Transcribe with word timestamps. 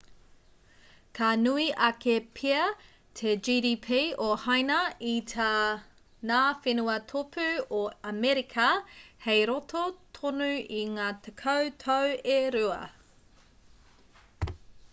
ka 1.17 1.27
nui 1.39 1.65
ake 1.87 2.13
pea 2.37 2.61
te 3.19 3.33
gdp 3.47 3.89
o 4.27 4.29
haina 4.45 4.77
i 5.09 5.13
tā 5.33 5.49
ngā 6.31 6.39
whenua 6.63 6.95
tōpū 7.11 7.45
o 7.79 7.83
amerika 8.13 8.65
hei 9.27 9.45
roto 9.51 9.83
tonu 10.19 10.49
i 10.79 10.81
ngā 10.95 11.11
tekau 11.29 11.69
tau 11.85 12.17
e 12.37 12.41
rua 12.57 12.81